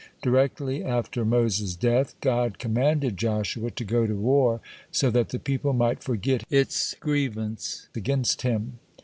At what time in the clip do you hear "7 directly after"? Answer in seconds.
0.23-1.23